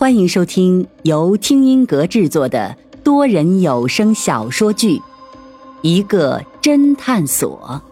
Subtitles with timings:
[0.00, 4.96] 欢迎收听由听音阁制作的多人有声小说剧
[5.82, 7.82] 《一个侦探所》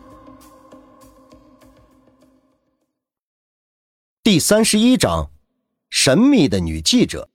[4.23, 5.29] 第三十一章：
[5.91, 7.29] 神秘的女记者。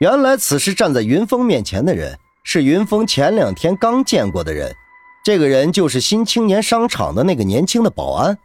[0.00, 4.74] 原来，此时站在云峰面前的人是云峰前两天刚见过的人，
[5.22, 8.38] 这个人就是新青年商场的那个年轻的保安。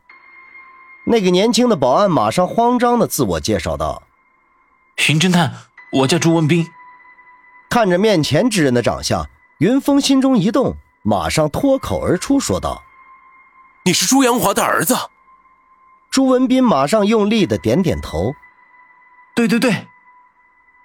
[1.06, 4.04] 那个年轻的保安马上慌张的自我介绍道
[4.96, 5.54] ：“巡侦探，
[5.92, 6.66] 我叫朱文斌。”
[7.70, 9.28] 看着面前之人的长相，
[9.58, 12.82] 云峰心中一动，马上脱口而出说道
[13.84, 14.96] ：“你是朱阳华的儿子。”
[16.10, 18.34] 朱文斌马上用力的点点头
[19.36, 19.88] ：“对对对。”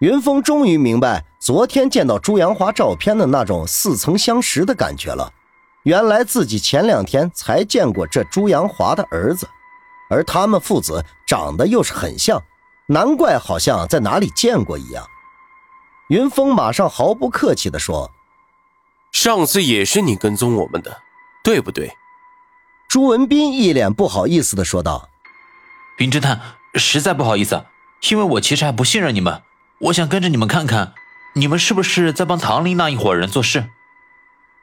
[0.01, 5.33] 云峰终于明白昨天见到朱阳华照片的那种似曾相识的感觉了。
[5.83, 9.48] 原来自己前两天才见过这朱阳华的儿子。
[10.09, 12.43] 而他们父子长得又是很像，
[12.87, 15.06] 难怪好像在哪里见过一样。
[16.09, 18.11] 云峰马上毫不客气地说
[19.12, 21.03] ：“上次也是你跟踪我们的，
[21.45, 21.95] 对不对？”
[22.89, 25.11] 朱文斌一脸不好意思地说道
[25.98, 26.41] ：“云侦探，
[26.75, 27.67] 实在不好意思，
[28.09, 29.42] 因为我其实还不信任你们，
[29.81, 30.95] 我想跟着你们看看，
[31.34, 33.69] 你们是不是在帮唐林那一伙人做事。”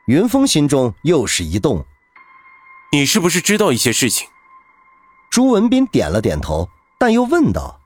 [0.08, 1.86] 云峰心中又是一动
[2.92, 4.28] ：“你是不是知道一些事情？”
[5.36, 7.82] 朱文斌点了点头，但又问道：“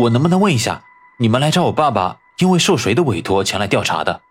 [0.00, 0.82] 我能不能问一下，
[1.18, 4.22] 你们来找我爸爸，因为受谁的委托前来调查的？”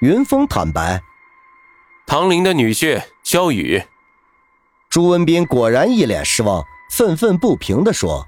[0.00, 1.02] 云峰坦白
[2.08, 3.82] ：“唐林的女婿肖雨。”
[4.88, 8.26] 朱文斌果然一脸失望，愤愤不平地说：“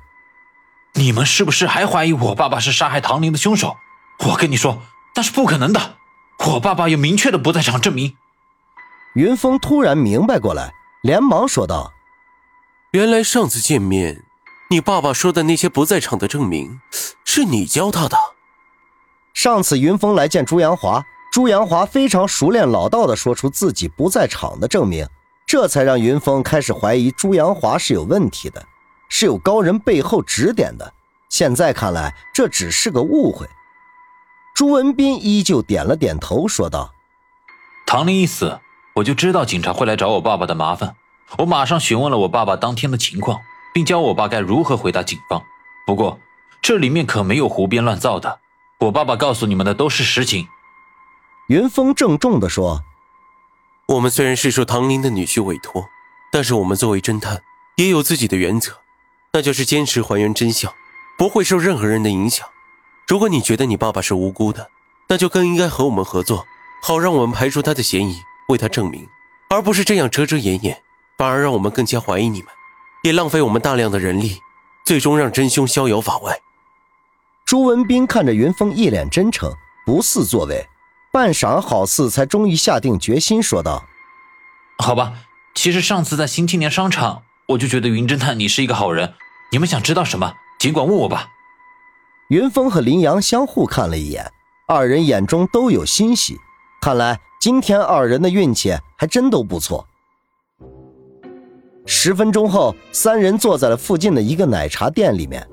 [0.92, 3.78] 你们是不是还怀疑我爸爸是杀害唐林的凶手？
[4.27, 4.83] 我跟你说，
[5.14, 5.97] 那是不可能的，
[6.50, 8.14] 我爸爸有明确的不在场证明。”
[9.17, 11.94] 云峰突然明白过来，连忙说道。
[12.97, 14.25] 原来上次见面，
[14.70, 16.80] 你爸爸说的那些不在场的证明，
[17.27, 18.16] 是你教他的。
[19.34, 25.06] 上次云峰来见朱阳华，朱阳华非常熟练老道的说出自己不在场的证明，
[25.47, 28.65] 这才让云峰开始怀疑朱阳华是有问题的，
[29.10, 30.94] 是有高人背后指点的。
[31.28, 33.47] 现在看来，这只是个误会。
[34.54, 36.94] 朱文斌依旧点了点头，说道
[37.87, 38.59] ：“唐林一死，
[38.94, 40.97] 我就知道警察会来找我爸爸的麻烦。”
[41.38, 43.41] 我马上询问了我爸爸当天的情况，
[43.75, 45.42] 并教我爸该如何回答警方。
[45.87, 46.19] 不过，
[46.62, 48.41] 这里面可没有胡编乱造的。
[48.81, 50.47] 我爸爸告诉你们的都是实情。
[51.48, 52.82] 云峰郑重地说
[53.88, 55.87] ：“我们虽然是受唐林的女婿委托，
[56.32, 57.43] 但是我们作为侦探
[57.76, 58.72] 也有自己的原则，
[59.32, 60.72] 那就是坚持还原真相，
[61.16, 62.47] 不会受任何人的影响。
[63.06, 64.70] 如果你觉得你爸爸是无辜的，
[65.08, 66.47] 那就更应该和我们合作，
[66.82, 69.08] 好让我们排除他的嫌疑，为他证明，
[69.50, 70.82] 而不是这样遮遮掩掩。”
[71.19, 72.49] 反而让我们更加怀疑你们，
[73.03, 74.41] 也浪费我们大量的人力，
[74.84, 76.38] 最终让真凶逍遥法外。
[77.44, 79.53] 朱文斌看着云峰一脸真诚，
[79.87, 80.66] 不似作为，
[81.12, 83.84] 半晌好似才终于下定决心说道
[84.78, 85.15] ：“好吧，
[85.55, 89.15] 其实上次在新青年商场，我就觉得云侦探你是一个好人。
[89.53, 91.31] 你们想知道什么，尽管问我吧。”
[92.28, 94.32] 云峰和林阳相互看了一眼，
[94.66, 96.41] 二人眼中都有欣喜，
[96.81, 99.87] 看来今天二人的运气还真都不错。
[101.86, 105.47] 十分钟后，三人坐在了附近的一个奶茶店里面。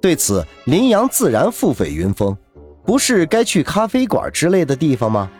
[0.00, 2.36] 对此，林阳自然腹诽云峰
[2.84, 5.30] ：“不是该去咖啡馆之类的地方吗？”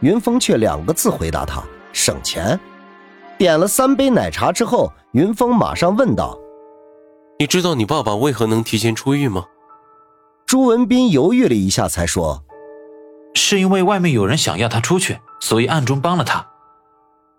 [0.00, 1.62] 云峰却两个字回答他
[1.92, 2.58] ：“省钱。”
[3.36, 6.38] 点了三杯奶茶之后，云峰马上问道
[7.38, 9.44] ：“你知道你爸爸为何能提前出狱吗？”
[10.46, 12.44] 朱文斌犹豫了一下，才说
[13.34, 16.46] ：“是因为外面有人想要他出去，所以暗中帮了他。”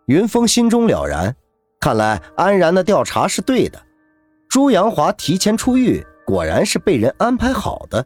[0.08, 1.36] 云峰心中了然。
[1.82, 3.82] 看来安然的调查是对的，
[4.48, 8.06] 朱阳华提前出狱，果然是被人安排好的。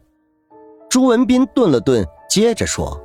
[0.88, 2.98] 朱文斌顿了顿，接着说：“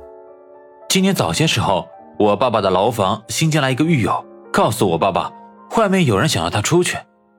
[0.88, 1.86] 今天早些时候，
[2.18, 5.30] 我爸爸的牢房新进来一个狱友，告诉我爸爸，
[5.76, 6.96] 外面有人想要他出去。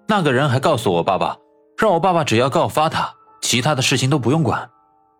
[0.07, 1.35] 那个人还告诉我爸爸，
[1.75, 4.69] 让我爸爸只要告发他，其他的事情都不用管。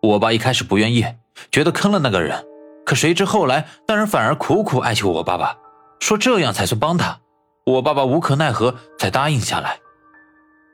[0.00, 1.04] 我爸一开始不愿意，
[1.50, 2.46] 觉得坑了那个人，
[2.86, 5.56] 可谁知后来那人反而苦苦哀求我爸爸，
[5.98, 7.18] 说这样才算帮他。”
[7.66, 9.78] 我爸爸无可奈何，才答应下来。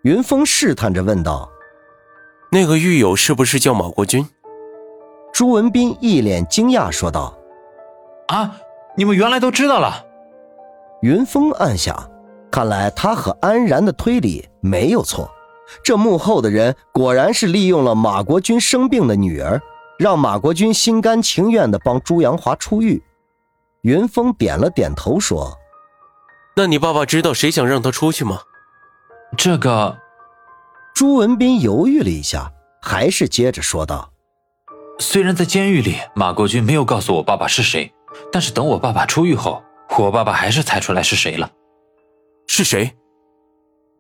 [0.03, 1.49] 云峰试探着问道
[2.51, 4.29] ：“那个狱友是不是叫马国军？”
[5.33, 7.33] 朱文斌一脸惊讶说道
[8.27, 8.57] ：“啊，
[8.97, 10.05] 你们原来都知道了。”
[11.03, 11.97] 云峰暗想：
[12.51, 15.31] 看来他和安然的推理没有错，
[15.85, 19.63] 这幕后的人果然是利用了马国军生病的女儿，
[19.97, 23.01] 让马国军心甘情愿地帮朱阳华出狱。
[23.83, 25.57] 云峰点了点头说。
[26.57, 28.41] 那你爸爸知道谁想让他出去吗？
[29.37, 29.97] 这个，
[30.95, 32.53] 朱文斌犹豫了一下，
[32.83, 34.11] 还是接着说道
[34.99, 37.91] ：“虽然在监狱里，马国军没有告诉我爸爸是谁，
[38.33, 39.63] 但是等我爸爸出狱后，
[39.99, 41.51] 我爸爸还是猜出来是谁了。
[42.49, 42.91] 是谁？”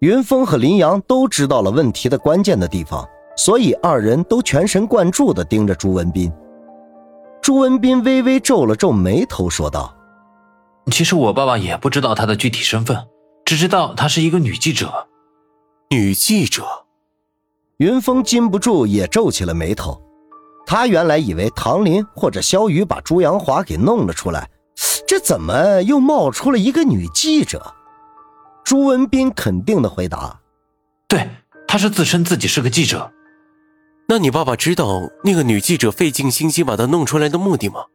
[0.01, 3.07] 云峰和林阳都知道了问题的关键的地方，
[3.37, 6.33] 所以二人都全神贯注地盯着朱文斌。
[7.41, 9.95] 朱文斌微微皱了皱眉头，说道
[10.91, 13.07] ：“其实我爸爸也不知道她的具体身份，
[13.45, 15.09] 只知道她是一个女记者。
[15.91, 16.65] 女记者。”
[17.79, 19.99] 云峰禁不住也皱起了眉头。
[20.67, 24.49] 他原来以为唐林或者肖雨把朱阳华给弄了出来，
[25.09, 27.75] 这怎么又冒出了一个女记者？
[28.63, 30.39] 朱文斌肯定的回答
[31.09, 31.29] ：“对，
[31.67, 33.11] 他是自称自己是个记者。
[34.07, 37.87] 那你爸爸知道那个女记者费尽心机把他弄出来的目的吗？”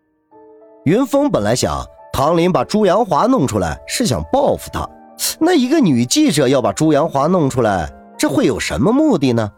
[0.83, 1.85] 云峰本来想
[2.17, 4.89] 唐林把朱阳华弄出来是想报复他，
[5.37, 9.51] 那一个女记者要把朱阳华弄出来，这会有什么目的呢？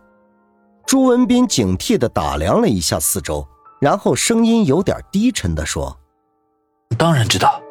[0.88, 3.48] 朱文斌警惕地打量了一下四周，
[3.80, 5.96] 然后声音有点低沉地说
[6.98, 7.62] ：“当然知道，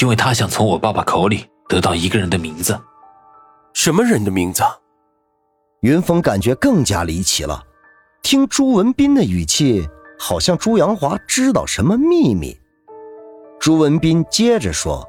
[0.00, 2.76] 因为他想从我爸爸口里得到一个人的名字。”
[3.74, 4.64] 什么人的名字？
[5.82, 7.62] 云峰感觉更加离奇了。
[8.24, 12.58] 听朱文斌的语气，好像朱阳华知道什么秘密。
[13.62, 15.08] 朱文斌接着说：“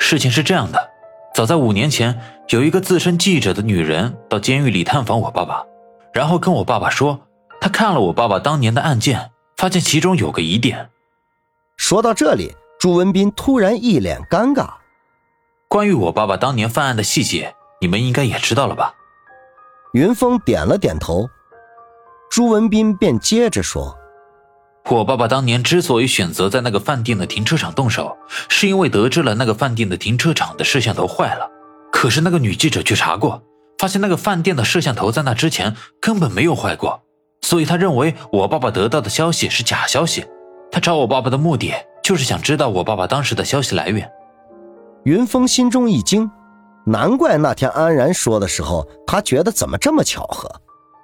[0.00, 0.90] 事情是这样的，
[1.34, 2.18] 早在五年前，
[2.48, 5.62] 有一个自称记者的女人到监狱里探访我爸爸，
[6.14, 7.20] 然后跟我爸爸说，
[7.60, 10.88] 她看了我爸爸当年的案件，发现其中有个疑点。”
[11.76, 14.70] 说到这里，朱文斌突然一脸尴尬。
[15.68, 17.54] 关于我爸爸当年犯案的细节。
[17.82, 18.94] 你们应该也知道了吧？
[19.92, 21.28] 云峰点了点头，
[22.30, 23.94] 朱文斌便接着说
[24.88, 28.16] ：“我爸爸当年之所以选择在那个饭店的停车场动手，
[28.48, 31.48] 是因为得知了那个饭店的停车场的摄像头坏了。
[31.92, 33.42] 可是那个女记者去查过，
[33.78, 37.02] 发现那个饭店的摄像头在那之前根本没有坏过，
[37.42, 40.24] 所以他认为我爸爸得到的消息是假消息。
[40.72, 41.72] 他找我爸爸的目的
[42.02, 44.10] 就是想知道我爸爸当时的消息来源。”
[45.04, 46.30] 云峰心中一惊。
[46.86, 50.50] 难怪那天安然说的时候，他觉得怎么这么巧合？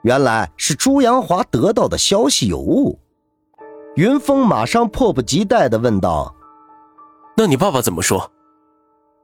[0.02, 2.98] 原来是朱阳华得到的消息有误。
[3.96, 6.34] 云峰马上迫不及待的问道
[7.34, 8.30] ：“那你爸爸怎么说？”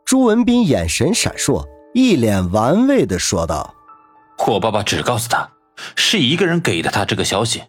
[0.07, 3.75] 朱文斌眼神闪烁，一脸玩味的说道
[4.49, 5.47] ：“我爸爸只告诉他，
[5.95, 7.63] 是一个人给的他这个消息，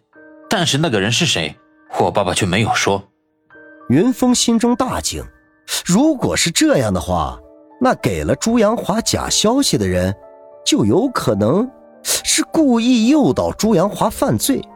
[0.48, 1.54] 但是那个人是谁，
[2.00, 3.02] 我爸爸却没有说。”
[3.90, 5.22] 云峰心中大惊，
[5.84, 7.38] 如果是这样的话。
[7.80, 10.14] 那给了朱阳华假消息的人，
[10.64, 11.68] 就有可能
[12.02, 14.66] 是故意诱导朱阳华犯罪。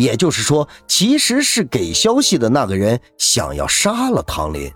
[0.00, 4.72] 也就是说，其实是给消息的那个人想要杀了唐林。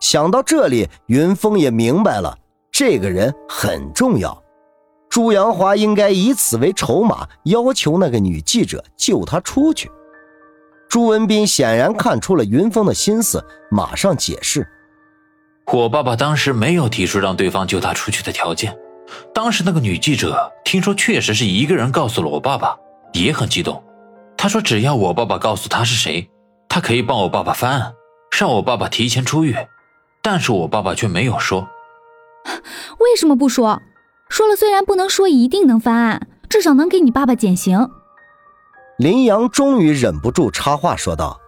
[0.00, 2.38] 想到这里，云峰也明白了，
[2.72, 4.42] 这个人很重要。
[5.10, 9.90] 朱阳华应该以此为筹码，要求那个女记者救他出去。
[10.88, 14.66] 朱文斌显然看出了云峰的心思，马上解释。
[15.72, 18.74] 我爸爸当时没有提出让对方救他出去的条件。
[19.34, 22.76] 当时那个女记者听说确实是一个人告诉了我爸爸，
[23.12, 23.82] 也很激动。
[24.42, 26.30] 她说只要我爸爸告诉他是谁，
[26.66, 27.92] 他可以帮我爸爸翻案，
[28.38, 29.54] 让我爸爸提前出狱。
[30.22, 31.68] 但是我爸爸却没有说。
[33.00, 33.82] 为什么不说？
[34.30, 37.86] 说了虽然不能说一定能翻案，至少能给你爸爸减刑。
[38.96, 41.38] 林阳终于忍不住插话说道。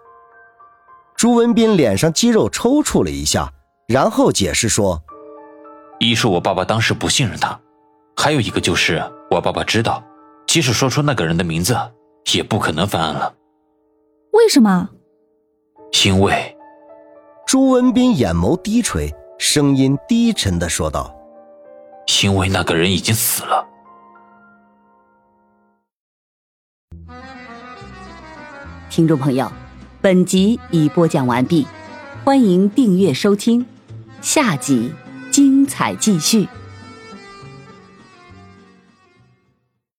[1.17, 3.51] 朱文斌脸上肌肉抽搐了一下。
[3.89, 5.03] 然后解释说
[5.99, 7.59] ：“一是我爸爸当时不信任他，
[8.17, 10.05] 还有一个就是我爸爸知道，
[10.47, 11.75] 即使说出那个人的名字，
[12.35, 13.35] 也不可能翻案了。
[14.33, 14.89] 为什么？
[16.05, 16.57] 因为……”
[17.47, 21.15] 朱文斌眼眸低垂，声音低沉的说道
[22.23, 23.67] ：“因为那个人已经死了。”
[28.89, 29.51] 听众朋友，
[30.01, 31.67] 本集已播讲完毕，
[32.25, 33.67] 欢迎订阅收听。
[34.23, 34.93] 下集
[35.31, 36.49] 精彩继续。